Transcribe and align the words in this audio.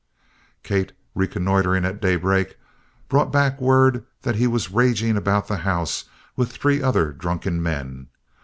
Kate, 0.63 0.93
reconnoitering 1.13 1.85
at 1.85 2.01
daybreak, 2.01 2.57
brought 3.07 3.31
back 3.31 3.61
word 3.61 4.03
that 4.23 4.33
he 4.33 4.47
was 4.47 4.71
raging 4.71 5.15
around 5.15 5.45
the 5.45 5.57
house 5.57 6.05
with 6.35 6.51
three 6.51 6.81
other 6.81 7.11
drunken 7.11 7.61
men. 7.61 8.07